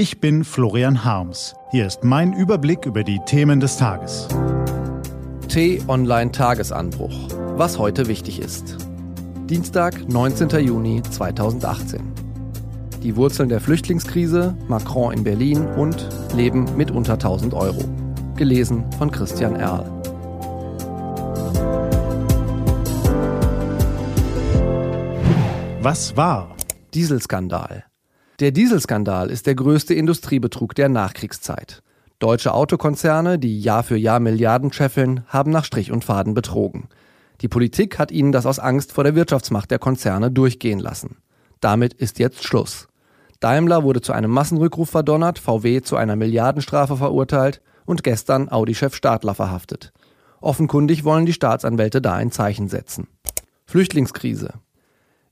[0.00, 1.54] Ich bin Florian Harms.
[1.72, 4.28] Hier ist mein Überblick über die Themen des Tages.
[5.48, 7.28] T-Online Tagesanbruch.
[7.58, 8.78] Was heute wichtig ist.
[9.44, 10.48] Dienstag, 19.
[10.64, 12.00] Juni 2018.
[13.02, 17.84] Die Wurzeln der Flüchtlingskrise, Macron in Berlin und Leben mit unter 1000 Euro.
[18.36, 19.84] Gelesen von Christian Erl.
[25.82, 26.56] Was war?
[26.94, 27.89] Dieselskandal.
[28.40, 31.82] Der Dieselskandal ist der größte Industriebetrug der Nachkriegszeit.
[32.20, 36.88] Deutsche Autokonzerne, die Jahr für Jahr Milliarden scheffeln, haben nach Strich und Faden betrogen.
[37.42, 41.18] Die Politik hat ihnen das aus Angst vor der Wirtschaftsmacht der Konzerne durchgehen lassen.
[41.60, 42.88] Damit ist jetzt Schluss.
[43.40, 49.34] Daimler wurde zu einem Massenrückruf verdonnert, VW zu einer Milliardenstrafe verurteilt und gestern Audi-Chef Stadler
[49.34, 49.92] verhaftet.
[50.40, 53.06] Offenkundig wollen die Staatsanwälte da ein Zeichen setzen.
[53.66, 54.54] Flüchtlingskrise.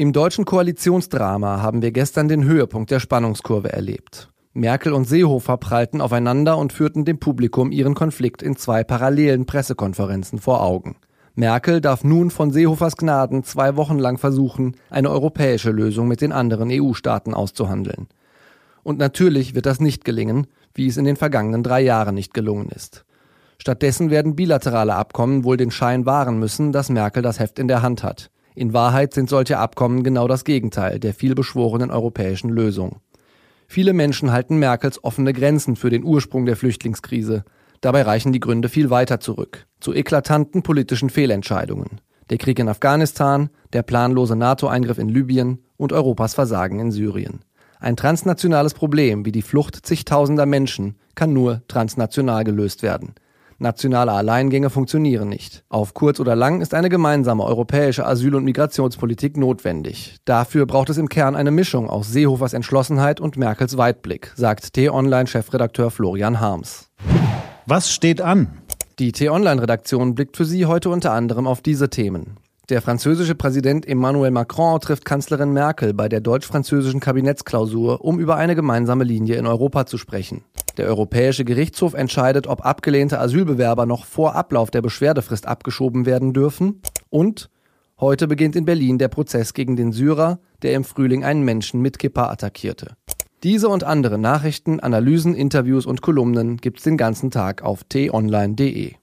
[0.00, 4.30] Im deutschen Koalitionsdrama haben wir gestern den Höhepunkt der Spannungskurve erlebt.
[4.54, 10.38] Merkel und Seehofer prallten aufeinander und führten dem Publikum ihren Konflikt in zwei parallelen Pressekonferenzen
[10.38, 10.96] vor Augen.
[11.34, 16.32] Merkel darf nun von Seehofers Gnaden zwei Wochen lang versuchen, eine europäische Lösung mit den
[16.32, 18.08] anderen EU-Staaten auszuhandeln.
[18.82, 22.70] Und natürlich wird das nicht gelingen, wie es in den vergangenen drei Jahren nicht gelungen
[22.70, 23.04] ist.
[23.58, 27.82] Stattdessen werden bilaterale Abkommen wohl den Schein wahren müssen, dass Merkel das Heft in der
[27.82, 28.30] Hand hat.
[28.54, 33.00] In Wahrheit sind solche Abkommen genau das Gegenteil der vielbeschworenen europäischen Lösung.
[33.66, 37.44] Viele Menschen halten Merkels offene Grenzen für den Ursprung der Flüchtlingskrise.
[37.80, 42.00] Dabei reichen die Gründe viel weiter zurück, zu eklatanten politischen Fehlentscheidungen.
[42.30, 47.40] Der Krieg in Afghanistan, der planlose NATO-Eingriff in Libyen und Europas Versagen in Syrien.
[47.78, 53.14] Ein transnationales Problem wie die Flucht zigtausender Menschen kann nur transnational gelöst werden.
[53.62, 55.64] Nationale Alleingänge funktionieren nicht.
[55.68, 60.16] Auf kurz oder lang ist eine gemeinsame europäische Asyl- und Migrationspolitik notwendig.
[60.24, 65.90] Dafür braucht es im Kern eine Mischung aus Seehofers Entschlossenheit und Merkels Weitblick, sagt T-Online-Chefredakteur
[65.90, 66.88] Florian Harms.
[67.66, 68.48] Was steht an?
[68.98, 72.38] Die T-Online-Redaktion blickt für Sie heute unter anderem auf diese Themen.
[72.70, 78.54] Der französische Präsident Emmanuel Macron trifft Kanzlerin Merkel bei der deutsch-französischen Kabinettsklausur, um über eine
[78.54, 80.44] gemeinsame Linie in Europa zu sprechen.
[80.80, 86.80] Der Europäische Gerichtshof entscheidet, ob abgelehnte Asylbewerber noch vor Ablauf der Beschwerdefrist abgeschoben werden dürfen.
[87.10, 87.50] Und
[88.00, 91.98] heute beginnt in Berlin der Prozess gegen den Syrer, der im Frühling einen Menschen mit
[91.98, 92.94] Kippa attackierte.
[93.42, 98.94] Diese und andere Nachrichten, Analysen, Interviews und Kolumnen gibt's den ganzen Tag auf t-online.de.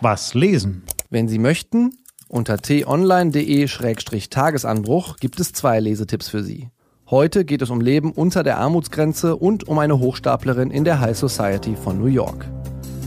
[0.00, 0.84] Was lesen?
[1.10, 1.90] Wenn Sie möchten,
[2.28, 6.68] unter t-online.de-tagesanbruch gibt es zwei Lesetipps für Sie.
[7.10, 11.18] Heute geht es um Leben unter der Armutsgrenze und um eine Hochstaplerin in der High
[11.18, 12.46] Society von New York.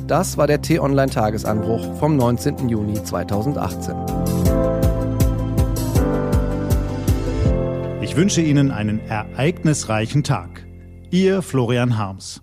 [0.07, 2.67] Das war der T-Online-Tagesanbruch vom 19.
[2.67, 3.95] Juni 2018.
[8.01, 10.67] Ich wünsche Ihnen einen ereignisreichen Tag.
[11.09, 12.42] Ihr Florian Harms.